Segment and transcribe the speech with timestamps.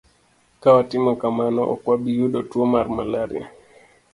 [0.61, 3.45] Ka watimo kamano, ok wabi yudo tuo mar malaria.